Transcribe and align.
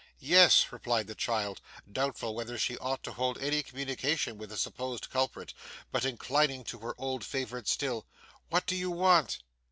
'Yes,' 0.17 0.65
replied 0.71 1.05
the 1.05 1.13
child, 1.13 1.61
doubtful 1.91 2.33
whether 2.33 2.57
she 2.57 2.75
ought 2.79 3.03
to 3.03 3.11
hold 3.11 3.37
any 3.37 3.61
communication 3.61 4.35
with 4.39 4.49
the 4.49 4.57
supposed 4.57 5.11
culprit, 5.11 5.53
but 5.91 6.05
inclining 6.05 6.63
to 6.63 6.79
her 6.79 6.95
old 6.97 7.23
favourite 7.23 7.67
still; 7.67 8.07
'what 8.49 8.65
do 8.65 8.75
you 8.75 8.89
want? 8.89 9.37